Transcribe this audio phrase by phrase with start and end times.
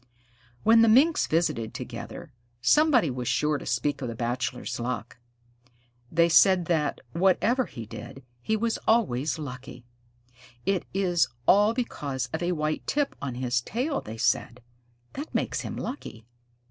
[0.63, 5.19] When the Minks visited together, somebody was sure to speak of the Bachelor's luck.
[6.11, 9.85] They said that, whatever he did, he was always lucky.
[10.65, 14.63] "It is all because of a white tip on his tail," they said.
[15.13, 16.25] "That makes him lucky."